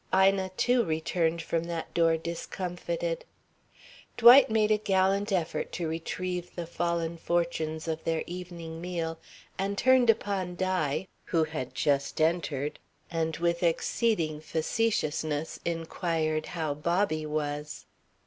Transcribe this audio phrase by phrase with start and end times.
[0.15, 3.23] Ina, too, returned from that door discomfited.
[4.17, 9.19] Dwight made a gallant effort to retrieve the fallen fortunes of their evening meal,
[9.59, 12.79] and turned upon Di, who had just entered,
[13.11, 17.85] and with exceeding facetiousness inquired how Bobby was.